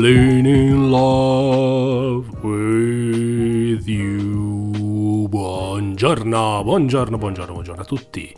falling 0.00 0.46
in 0.46 0.90
love 0.90 2.26
with 2.42 3.86
you. 3.86 5.28
Buongiorno, 5.28 6.62
buongiorno, 6.64 7.18
buongiorno, 7.18 7.52
buongiorno 7.52 7.82
a 7.82 7.84
tutti. 7.84 8.34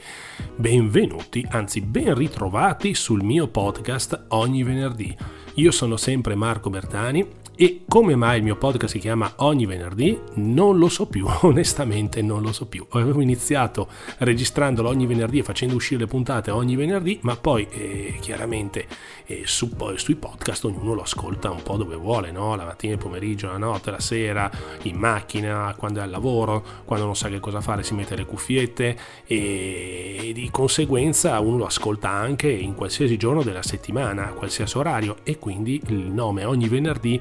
Benvenuti, 0.57 1.47
anzi 1.49 1.81
ben 1.81 2.15
ritrovati 2.15 2.95
sul 2.95 3.23
mio 3.23 3.47
podcast 3.47 4.25
ogni 4.31 4.65
venerdì. 4.65 5.17
Io 5.55 5.71
sono 5.71 5.97
sempre 5.97 6.35
Marco 6.35 6.69
Bertani 6.69 7.25
e 7.63 7.85
come 7.87 8.17
mai 8.17 8.39
il 8.39 8.43
mio 8.43 8.57
podcast 8.57 8.95
si 8.95 8.99
chiama 8.99 9.35
Ogni 9.37 9.67
venerdì? 9.67 10.19
Non 10.35 10.79
lo 10.79 10.89
so 10.89 11.07
più, 11.07 11.29
onestamente 11.43 12.21
non 12.21 12.43
lo 12.43 12.53
so 12.53 12.67
più. 12.67 12.85
Avevo 12.89 13.21
iniziato 13.21 13.87
registrandolo 14.19 14.89
ogni 14.89 15.07
venerdì 15.07 15.39
e 15.39 15.43
facendo 15.45 15.77
uscire 15.77 16.01
le 16.01 16.07
puntate 16.09 16.51
ogni 16.51 16.75
venerdì, 16.75 17.21
ma 17.23 17.37
poi 17.37 17.69
eh, 17.71 18.17
chiaramente 18.21 18.87
eh, 19.27 19.43
su, 19.45 19.77
poi, 19.77 19.97
sui 19.97 20.17
podcast 20.17 20.65
ognuno 20.65 20.95
lo 20.95 21.03
ascolta 21.03 21.53
un 21.53 21.63
po' 21.63 21.77
dove 21.77 21.95
vuole, 21.95 22.33
no? 22.33 22.57
la 22.57 22.65
mattina, 22.65 22.95
il 22.95 22.99
pomeriggio, 22.99 23.47
la 23.47 23.59
notte, 23.59 23.93
la 23.93 24.01
sera, 24.01 24.51
in 24.83 24.97
macchina, 24.97 25.73
quando 25.79 26.01
è 26.01 26.03
al 26.03 26.11
lavoro, 26.11 26.65
quando 26.85 27.05
non 27.05 27.15
sa 27.15 27.29
che 27.29 27.39
cosa 27.39 27.61
fare 27.61 27.85
si 27.85 27.95
mette 27.95 28.17
le 28.17 28.27
cuffiette 28.27 28.97
e, 29.25 30.19
e 30.21 30.33
di 30.33 30.51
conseguenza 30.51 31.39
uno 31.39 31.59
lo 31.59 31.67
ascolta 31.67 32.09
anche 32.09 32.51
in 32.51 32.75
qualsiasi 32.75 33.17
giorno 33.17 33.45
della 33.45 33.63
settimana, 33.63 34.31
a 34.31 34.33
qualsiasi 34.33 34.79
orario 34.79 35.19
e 35.23 35.39
quindi 35.39 35.81
il 35.87 36.11
nome 36.11 36.45
ogni 36.45 36.67
venerdì 36.67 37.21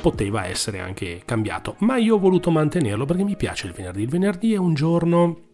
poteva 0.00 0.46
essere 0.46 0.80
anche 0.80 1.22
cambiato, 1.24 1.76
ma 1.78 1.96
io 1.96 2.16
ho 2.16 2.18
voluto 2.18 2.50
mantenerlo 2.50 3.04
perché 3.04 3.24
mi 3.24 3.36
piace 3.36 3.66
il 3.66 3.72
venerdì. 3.72 4.02
Il 4.02 4.08
venerdì 4.08 4.52
è 4.52 4.58
un 4.58 4.74
giorno 4.74 5.50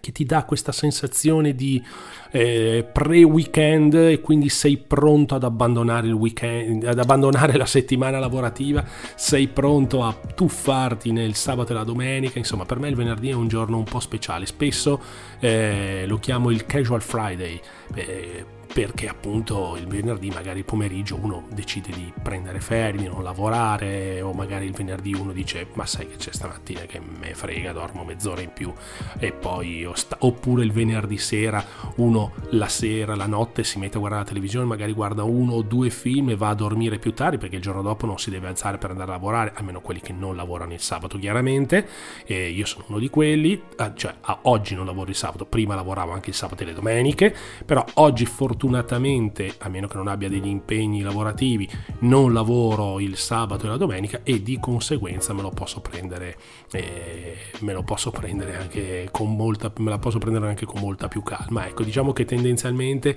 che 0.00 0.12
ti 0.12 0.24
dà 0.24 0.44
questa 0.44 0.72
sensazione 0.72 1.54
di 1.54 1.82
eh, 2.30 2.88
pre-weekend 2.90 3.94
e 3.94 4.20
quindi 4.20 4.48
sei 4.48 4.78
pronto 4.78 5.34
ad 5.34 5.44
abbandonare 5.44 6.06
il 6.06 6.14
weekend, 6.14 6.84
ad 6.84 6.98
abbandonare 6.98 7.56
la 7.56 7.66
settimana 7.66 8.18
lavorativa, 8.18 8.84
sei 9.14 9.48
pronto 9.48 10.02
a 10.02 10.16
tuffarti 10.34 11.12
nel 11.12 11.34
sabato 11.34 11.72
e 11.72 11.74
la 11.74 11.84
domenica, 11.84 12.38
insomma 12.38 12.64
per 12.64 12.78
me 12.78 12.88
il 12.88 12.94
venerdì 12.94 13.30
è 13.30 13.34
un 13.34 13.48
giorno 13.48 13.76
un 13.76 13.84
po' 13.84 14.00
speciale, 14.00 14.46
spesso 14.46 15.00
eh, 15.40 16.04
lo 16.06 16.18
chiamo 16.18 16.50
il 16.50 16.64
casual 16.64 17.02
Friday. 17.02 17.60
Eh, 17.94 18.60
perché 18.72 19.06
appunto 19.06 19.76
il 19.76 19.86
venerdì 19.86 20.30
magari 20.30 20.62
pomeriggio 20.62 21.18
uno 21.20 21.46
decide 21.52 21.92
di 21.92 22.10
prendere 22.22 22.58
ferie, 22.60 23.06
non 23.08 23.22
lavorare 23.22 24.22
o 24.22 24.32
magari 24.32 24.64
il 24.64 24.72
venerdì 24.72 25.12
uno 25.12 25.32
dice 25.32 25.66
ma 25.74 25.84
sai 25.84 26.08
che 26.08 26.16
c'è 26.16 26.32
stamattina 26.32 26.80
che 26.82 26.98
me 27.00 27.34
frega, 27.34 27.72
dormo 27.72 28.02
mezz'ora 28.02 28.40
in 28.40 28.50
più 28.52 28.72
e 29.18 29.32
poi 29.32 29.86
oppure 30.18 30.64
il 30.64 30.72
venerdì 30.72 31.18
sera 31.18 31.62
uno 31.96 32.32
la 32.50 32.68
sera, 32.68 33.14
la 33.14 33.26
notte 33.26 33.62
si 33.62 33.78
mette 33.78 33.96
a 33.96 34.00
guardare 34.00 34.22
la 34.22 34.28
televisione, 34.28 34.64
magari 34.64 34.92
guarda 34.92 35.22
uno 35.22 35.52
o 35.52 35.62
due 35.62 35.90
film 35.90 36.30
e 36.30 36.36
va 36.36 36.48
a 36.48 36.54
dormire 36.54 36.98
più 36.98 37.12
tardi 37.12 37.36
perché 37.36 37.56
il 37.56 37.62
giorno 37.62 37.82
dopo 37.82 38.06
non 38.06 38.18
si 38.18 38.30
deve 38.30 38.48
alzare 38.48 38.78
per 38.78 38.90
andare 38.90 39.10
a 39.10 39.14
lavorare, 39.14 39.52
almeno 39.54 39.82
quelli 39.82 40.00
che 40.00 40.14
non 40.14 40.34
lavorano 40.34 40.72
il 40.72 40.80
sabato 40.80 41.18
chiaramente, 41.18 41.86
e 42.24 42.48
io 42.48 42.64
sono 42.64 42.84
uno 42.88 42.98
di 42.98 43.10
quelli, 43.10 43.60
ah, 43.76 43.92
cioè 43.94 44.14
oggi 44.42 44.74
non 44.74 44.86
lavoro 44.86 45.10
il 45.10 45.16
sabato, 45.16 45.44
prima 45.44 45.74
lavoravo 45.74 46.12
anche 46.12 46.30
il 46.30 46.36
sabato 46.36 46.62
e 46.62 46.66
le 46.66 46.72
domeniche, 46.72 47.34
però 47.66 47.84
oggi 47.94 48.24
fortunatamente 48.24 48.60
fortunatamente, 48.62 49.54
a 49.58 49.68
meno 49.68 49.88
che 49.88 49.96
non 49.96 50.06
abbia 50.06 50.28
degli 50.28 50.46
impegni 50.46 51.00
lavorativi, 51.00 51.68
non 52.00 52.32
lavoro 52.32 53.00
il 53.00 53.16
sabato 53.16 53.66
e 53.66 53.68
la 53.68 53.76
domenica 53.76 54.20
e 54.22 54.40
di 54.40 54.60
conseguenza 54.60 55.32
me 55.32 55.42
lo 55.42 55.50
posso 55.50 55.80
prendere, 55.80 56.36
eh, 56.70 57.36
me 57.60 57.72
lo 57.72 57.82
posso 57.82 58.12
prendere 58.12 58.56
anche 58.56 59.08
con 59.10 59.34
molta, 59.34 59.72
me 59.78 59.90
la 59.90 59.98
posso 59.98 60.18
prendere 60.18 60.46
anche 60.46 60.64
con 60.64 60.80
molta 60.80 61.08
più 61.08 61.24
calma. 61.24 61.66
Ecco, 61.66 61.82
diciamo 61.82 62.12
che 62.12 62.24
tendenzialmente 62.24 63.16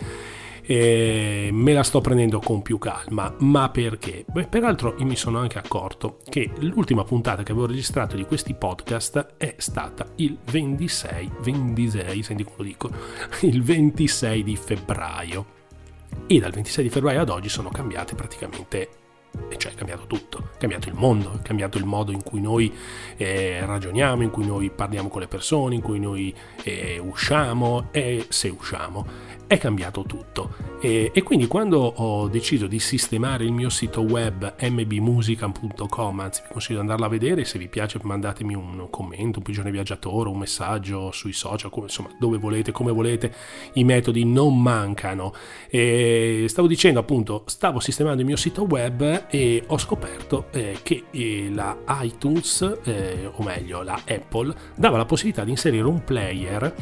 eh, 0.66 1.50
me 1.52 1.74
la 1.74 1.84
sto 1.84 2.02
prendendo 2.02 2.40
con 2.40 2.62
più 2.62 2.78
calma. 2.78 3.34
Ma 3.40 3.70
perché? 3.70 4.26
Beh, 4.32 4.48
peraltro 4.48 4.96
mi 5.00 5.16
sono 5.16 5.40
anche 5.40 5.58
accorto 5.58 6.20
che 6.28 6.52
l'ultima 6.60 7.04
puntata 7.04 7.44
che 7.44 7.52
avevo 7.52 7.68
registrato 7.68 8.16
di 8.16 8.26
questi 8.26 8.54
podcast 8.54 9.36
è 9.38 9.56
stata 9.58 10.06
il 10.16 10.38
26, 10.52 11.32
26, 11.42 12.24
senti 12.24 12.44
come 12.44 12.68
dico, 12.68 12.90
il 13.42 13.64
26 13.64 14.44
di 14.44 14.56
febbraio. 14.56 15.54
E 16.28 16.40
dal 16.40 16.52
26 16.52 16.84
di 16.84 16.90
febbraio 16.90 17.22
ad 17.22 17.30
oggi 17.30 17.50
sono 17.50 17.70
cambiate 17.70 18.16
praticamente 18.16 18.90
e 19.50 19.58
cioè 19.58 19.72
è 19.74 19.76
cambiato 19.76 20.06
tutto, 20.08 20.50
è 20.54 20.58
cambiato 20.58 20.90
il 20.90 20.96
mondo, 20.96 21.34
è 21.34 21.42
cambiato 21.42 21.78
il 21.78 21.86
modo 21.86 22.12
in 22.12 22.24
cui 22.24 22.42
noi 22.42 22.74
eh, 23.18 23.66
ragioniamo, 23.66 24.24
in 24.24 24.30
cui 24.30 24.46
noi 24.46 24.70
parliamo 24.70 25.10
con 25.10 25.22
le 25.22 25.28
persone, 25.28 25.76
in 25.76 25.82
cui 25.82 26.00
noi 26.00 26.34
eh, 26.64 27.00
usciamo 27.00 27.88
e 27.92 28.26
se 28.30 28.50
usciamo 28.50 29.34
è 29.48 29.58
cambiato 29.58 30.04
tutto. 30.04 30.54
E, 30.82 31.12
e, 31.14 31.24
quindi 31.24 31.48
quando 31.48 31.80
ho 31.80 32.28
deciso 32.28 32.68
di 32.68 32.80
sistemare 32.80 33.44
il 33.44 33.52
mio 33.52 33.70
sito 33.70 34.02
web 34.02 34.56
mbmusica.com, 34.60 36.20
anzi 36.20 36.42
vi 36.44 36.48
consiglio 36.52 36.76
di 36.76 36.82
andarla 36.82 37.06
a 37.06 37.10
vedere, 37.10 37.46
se 37.46 37.60
vi 37.60 37.68
piace 37.68 38.00
mandatemi 38.02 38.56
un 38.56 38.88
commento, 38.90 39.40
un 39.40 39.44
pigione 39.44 39.72
viaggiatore, 39.72 40.30
un 40.30 40.38
messaggio 40.38 41.12
sui 41.12 41.34
social, 41.34 41.70
come, 41.70 41.86
insomma 41.86 42.10
dove 42.20 42.38
volete, 42.38 42.72
come 42.72 42.92
volete, 42.92 43.34
i 43.74 43.84
metodi 43.84 44.26
non 44.26 44.62
mancano. 44.62 45.34
E 45.70 46.46
stavo 46.48 46.68
dicendo 46.68 47.00
appunto, 47.00 47.44
stavo 47.46 47.80
sistemando 47.80 48.22
il 48.22 48.28
mio 48.28 48.38
sito 48.38 48.64
web 48.64 49.25
e 49.30 49.64
ho 49.68 49.78
scoperto 49.78 50.48
eh, 50.52 50.78
che 50.84 51.06
eh, 51.12 51.50
la 51.52 51.78
iTunes, 52.02 52.80
eh, 52.84 53.30
o 53.32 53.44
meglio 53.44 53.82
la 53.82 54.02
Apple, 54.08 54.54
dava 54.76 54.98
la 54.98 55.06
possibilità 55.06 55.44
di 55.44 55.52
inserire 55.52 55.86
un 55.86 56.04
player 56.04 56.74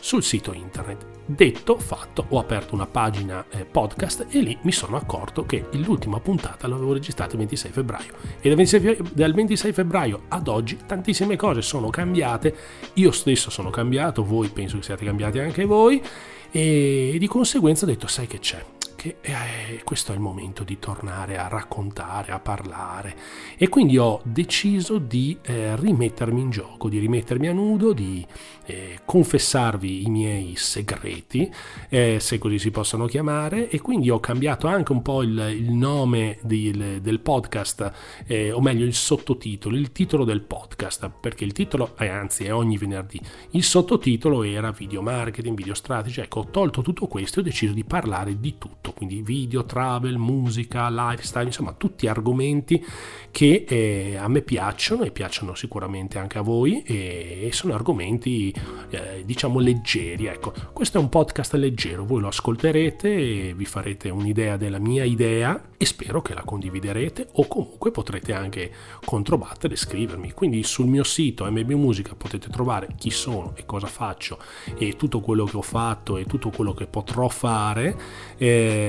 sul 0.00 0.22
sito 0.22 0.52
internet. 0.52 1.06
Detto, 1.26 1.78
fatto, 1.78 2.26
ho 2.30 2.38
aperto 2.40 2.74
una 2.74 2.86
pagina 2.86 3.44
eh, 3.50 3.64
podcast 3.64 4.26
e 4.30 4.40
lì 4.40 4.58
mi 4.62 4.72
sono 4.72 4.96
accorto 4.96 5.46
che 5.46 5.66
l'ultima 5.72 6.18
puntata 6.18 6.66
l'avevo 6.66 6.92
registrata 6.92 7.32
il 7.32 7.38
26 7.38 7.70
febbraio. 7.70 8.12
E 8.40 8.48
dal 8.48 8.56
26, 8.56 8.98
dal 9.12 9.32
26 9.32 9.72
febbraio 9.72 10.22
ad 10.28 10.48
oggi 10.48 10.78
tantissime 10.84 11.36
cose 11.36 11.62
sono 11.62 11.88
cambiate, 11.88 12.54
io 12.94 13.12
stesso 13.12 13.48
sono 13.50 13.70
cambiato, 13.70 14.24
voi 14.24 14.48
penso 14.48 14.78
che 14.78 14.82
siate 14.82 15.04
cambiati 15.04 15.38
anche 15.38 15.64
voi. 15.64 16.02
E 16.50 17.14
di 17.16 17.26
conseguenza 17.28 17.84
ho 17.84 17.88
detto 17.88 18.08
sai 18.08 18.26
che 18.26 18.40
c'è, 18.40 18.60
che 19.00 19.16
eh, 19.22 19.80
questo 19.82 20.12
è 20.12 20.14
il 20.14 20.20
momento 20.20 20.62
di 20.62 20.78
tornare 20.78 21.38
a 21.38 21.48
raccontare, 21.48 22.32
a 22.32 22.38
parlare. 22.38 23.16
E 23.56 23.66
quindi 23.70 23.96
ho 23.96 24.20
deciso 24.24 24.98
di 24.98 25.38
eh, 25.40 25.74
rimettermi 25.74 26.38
in 26.38 26.50
gioco, 26.50 26.90
di 26.90 26.98
rimettermi 26.98 27.48
a 27.48 27.54
nudo, 27.54 27.94
di 27.94 28.26
eh, 28.66 28.98
confessarvi 29.06 30.04
i 30.04 30.10
miei 30.10 30.54
segreti, 30.56 31.50
eh, 31.88 32.18
se 32.20 32.36
così 32.36 32.58
si 32.58 32.70
possono 32.70 33.06
chiamare, 33.06 33.70
e 33.70 33.80
quindi 33.80 34.10
ho 34.10 34.20
cambiato 34.20 34.66
anche 34.66 34.92
un 34.92 35.00
po' 35.00 35.22
il, 35.22 35.50
il 35.56 35.70
nome 35.70 36.36
di, 36.42 37.00
del 37.00 37.20
podcast, 37.20 37.92
eh, 38.26 38.52
o 38.52 38.60
meglio 38.60 38.84
il 38.84 38.92
sottotitolo, 38.92 39.76
il 39.76 39.92
titolo 39.92 40.24
del 40.24 40.42
podcast, 40.42 41.10
perché 41.18 41.44
il 41.44 41.52
titolo, 41.52 41.96
eh, 41.98 42.08
anzi 42.08 42.44
è 42.44 42.52
ogni 42.52 42.76
venerdì, 42.76 43.18
il 43.52 43.64
sottotitolo 43.64 44.42
era 44.42 44.72
video 44.72 45.00
marketing, 45.00 45.56
video 45.56 45.72
strategy, 45.72 46.20
ecco 46.20 46.40
ho 46.40 46.50
tolto 46.50 46.82
tutto 46.82 47.06
questo 47.06 47.38
e 47.38 47.40
ho 47.40 47.44
deciso 47.44 47.72
di 47.72 47.84
parlare 47.84 48.38
di 48.38 48.58
tutto 48.58 48.89
tutto, 48.90 48.92
quindi 48.92 49.22
video, 49.22 49.64
travel, 49.64 50.16
musica, 50.16 50.88
lifestyle, 50.90 51.46
insomma 51.46 51.72
tutti 51.72 52.06
argomenti 52.06 52.84
che 53.30 53.64
eh, 53.66 54.16
a 54.16 54.28
me 54.28 54.42
piacciono 54.42 55.04
e 55.04 55.10
piacciono 55.10 55.54
sicuramente 55.54 56.18
anche 56.18 56.38
a 56.38 56.42
voi 56.42 56.82
e, 56.82 57.48
sono 57.52 57.74
argomenti 57.74 58.54
eh, 58.90 59.22
diciamo 59.24 59.58
leggeri. 59.58 60.26
Ecco, 60.26 60.52
questo 60.72 60.98
è 60.98 61.00
un 61.00 61.08
podcast 61.08 61.54
leggero, 61.54 62.04
voi 62.04 62.20
lo 62.20 62.28
ascolterete 62.28 63.08
e 63.08 63.54
vi 63.56 63.64
farete 63.64 64.10
un'idea 64.10 64.56
della 64.56 64.78
mia 64.78 65.04
idea 65.04 65.68
e 65.76 65.84
spero 65.86 66.20
che 66.20 66.34
la 66.34 66.42
condividerete 66.42 67.28
o 67.32 67.46
comunque 67.46 67.90
potrete 67.90 68.32
anche 68.32 68.70
controbattere 69.04 69.74
e 69.74 69.76
scrivermi. 69.76 70.32
Quindi 70.32 70.62
sul 70.62 70.86
mio 70.86 71.04
sito 71.04 71.50
MB 71.50 71.70
Musica 71.70 72.14
potete 72.14 72.48
trovare 72.50 72.88
chi 72.98 73.10
sono 73.10 73.52
e 73.56 73.64
cosa 73.64 73.86
faccio 73.86 74.38
e 74.76 74.96
tutto 74.96 75.20
quello 75.20 75.44
che 75.44 75.56
ho 75.56 75.62
fatto 75.62 76.16
e 76.16 76.24
tutto 76.24 76.50
quello 76.50 76.74
che 76.74 76.86
potrò 76.86 77.28
fare. 77.28 77.96
Eh, 78.36 78.79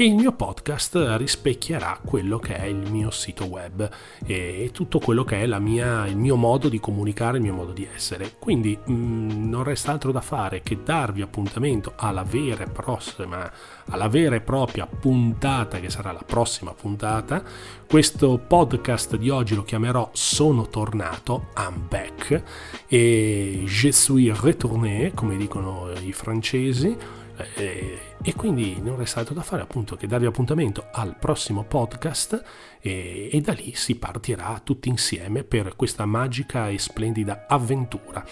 e 0.00 0.04
il 0.04 0.14
mio 0.14 0.30
podcast 0.30 1.16
rispecchierà 1.16 1.98
quello 2.04 2.38
che 2.38 2.54
è 2.54 2.66
il 2.66 2.88
mio 2.88 3.10
sito 3.10 3.46
web 3.46 3.90
e 4.24 4.70
tutto 4.72 5.00
quello 5.00 5.24
che 5.24 5.42
è 5.42 5.58
mia, 5.58 6.06
il 6.06 6.16
mio 6.16 6.36
modo 6.36 6.68
di 6.68 6.78
comunicare, 6.78 7.38
il 7.38 7.42
mio 7.42 7.54
modo 7.54 7.72
di 7.72 7.84
essere. 7.92 8.34
Quindi 8.38 8.78
mh, 8.80 8.92
mm, 8.92 9.48
non 9.48 9.64
resta 9.64 9.90
altro 9.90 10.12
da 10.12 10.20
fare 10.20 10.62
che 10.62 10.84
darvi 10.84 11.20
appuntamento 11.20 11.94
alla 11.96 12.22
vera 12.22 12.62
e 12.62 12.68
prossima, 12.68 13.50
alla 13.86 14.06
vera 14.06 14.36
e 14.36 14.40
propria 14.40 14.86
puntata 14.86 15.80
che 15.80 15.90
sarà 15.90 16.12
la 16.12 16.22
prossima 16.24 16.72
puntata. 16.74 17.42
Questo 17.84 18.38
podcast 18.38 19.16
di 19.16 19.30
oggi 19.30 19.56
lo 19.56 19.64
chiamerò 19.64 20.10
Sono 20.12 20.68
tornato, 20.68 21.48
I'm 21.56 21.88
back 21.88 22.42
e 22.86 23.62
Je 23.64 23.90
suis 23.90 24.40
retourné, 24.40 25.10
come 25.12 25.36
dicono 25.36 25.90
i 26.02 26.12
francesi 26.12 27.17
eh, 27.54 27.98
e 28.22 28.34
quindi 28.34 28.80
non 28.80 28.96
resta 28.96 29.20
altro 29.20 29.34
da 29.34 29.42
fare 29.42 29.62
appunto 29.62 29.96
che 29.96 30.06
darvi 30.06 30.26
appuntamento 30.26 30.88
al 30.92 31.16
prossimo 31.16 31.64
podcast 31.64 32.42
e, 32.80 33.28
e 33.32 33.40
da 33.40 33.52
lì 33.52 33.74
si 33.74 33.96
partirà 33.96 34.60
tutti 34.62 34.88
insieme 34.88 35.44
per 35.44 35.76
questa 35.76 36.04
magica 36.04 36.68
e 36.68 36.78
splendida 36.78 37.46
avventura. 37.48 38.24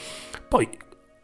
Poi 0.49 0.69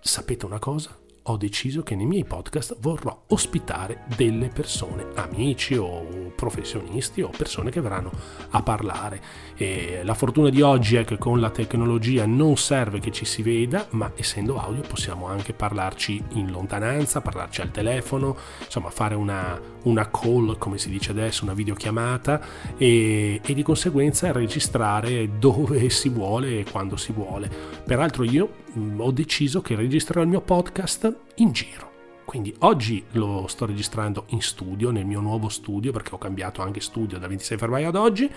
sapete 0.01 0.47
una 0.47 0.59
cosa? 0.59 1.02
Ho 1.25 1.37
deciso 1.37 1.83
che 1.83 1.95
nei 1.95 2.07
miei 2.07 2.25
podcast 2.25 2.77
vorrò 2.81 3.25
ospitare 3.29 4.05
delle 4.17 4.49
persone, 4.49 5.07
amici 5.15 5.77
o 5.77 6.33
professionisti 6.35 7.23
o 7.23 7.31
persone 7.37 7.71
che 7.71 7.81
verranno 7.81 8.11
a 8.51 8.63
parlare. 8.63 9.21
E 9.57 10.01
la 10.03 10.15
fortuna 10.15 10.49
di 10.49 10.61
oggi 10.63 10.97
è 10.97 11.05
che 11.05 11.19
con 11.19 11.39
la 11.39 11.51
tecnologia 11.51 12.27
non 12.27 12.57
serve 12.57 12.99
che 12.99 13.13
ci 13.13 13.25
si 13.25 13.43
veda, 13.43 13.87
ma 13.91 14.11
essendo 14.17 14.59
audio 14.59 14.83
possiamo 14.83 15.27
anche 15.27 15.53
parlarci 15.53 16.23
in 16.33 16.51
lontananza, 16.51 17.21
parlarci 17.21 17.61
al 17.61 17.71
telefono, 17.71 18.37
insomma 18.65 18.91
fare 18.91 19.15
una, 19.15 19.61
una 19.85 20.11
call, 20.11 20.59
come 20.59 20.79
si 20.79 20.91
dice 20.91 21.13
adesso, 21.13 21.45
una 21.45 21.55
videochiamata 21.55 22.41
e, 22.77 23.41
e 23.45 23.55
di 23.55 23.63
conseguenza 23.63 24.33
registrare 24.33 25.39
dove 25.39 25.89
si 25.91 26.09
vuole 26.09 26.61
e 26.61 26.67
quando 26.69 26.97
si 26.97 27.13
vuole. 27.13 27.49
Peraltro 27.85 28.25
io 28.25 28.62
ho 28.97 29.11
deciso 29.11 29.61
che 29.61 29.75
registrerò 29.75 30.23
il 30.23 30.29
mio 30.29 30.41
podcast 30.41 31.15
in 31.37 31.53
giro. 31.53 31.91
Quindi 32.25 32.55
oggi 32.61 33.05
lo 33.13 33.47
sto 33.49 33.67
registrando 33.67 34.25
in 34.29 34.41
studio, 34.41 34.91
nel 34.91 35.05
mio 35.05 35.21
nuovo 35.21 35.49
studio, 35.49 35.93
perché 35.93 36.15
ho 36.15 36.19
cambiato 36.19 36.63
anche 36.63 36.81
studio 36.81 37.19
da 37.19 37.27
26 37.27 37.59
febbraio 37.59 37.89
ad 37.89 37.97
oggi. 37.97 38.31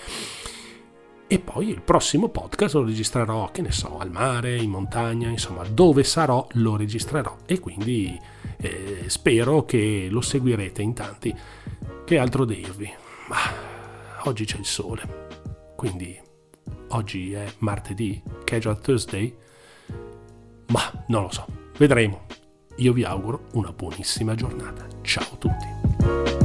E 1.27 1.39
poi 1.39 1.69
il 1.69 1.81
prossimo 1.81 2.29
podcast 2.29 2.75
lo 2.75 2.83
registrerò, 2.83 3.49
che 3.51 3.61
ne 3.61 3.71
so, 3.71 3.97
al 3.97 4.11
mare, 4.11 4.57
in 4.57 4.69
montagna, 4.69 5.29
insomma, 5.29 5.63
dove 5.63 6.03
sarò 6.03 6.45
lo 6.53 6.75
registrerò. 6.75 7.37
E 7.45 7.59
quindi 7.59 8.19
eh, 8.57 9.05
spero 9.07 9.63
che 9.63 10.07
lo 10.09 10.21
seguirete 10.21 10.81
in 10.81 10.93
tanti. 10.93 11.33
Che 12.05 12.17
altro 12.17 12.45
dirvi? 12.45 12.91
Ma 13.27 13.37
oggi 14.25 14.45
c'è 14.45 14.57
il 14.57 14.65
sole, 14.65 15.27
quindi 15.75 16.19
oggi 16.89 17.33
è 17.33 17.45
martedì, 17.59 18.21
casual 18.43 18.79
Thursday. 18.79 19.35
Ma 20.67 20.91
non 21.07 21.23
lo 21.23 21.31
so, 21.31 21.45
vedremo. 21.77 22.25
Io 22.77 22.93
vi 22.93 23.03
auguro 23.03 23.47
una 23.53 23.71
buonissima 23.71 24.35
giornata. 24.35 24.85
Ciao 25.01 25.23
a 25.23 25.37
tutti. 25.37 26.44